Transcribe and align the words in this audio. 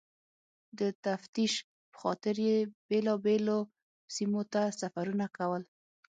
د 0.79 0.81
تفتیش 1.05 1.53
پخاطر 1.91 2.35
یې 2.47 2.57
بېلابېلو 2.89 3.59
سیمو 4.15 4.41
ته 4.53 4.61
سفرونه 4.79 5.25
کول. 5.37 5.63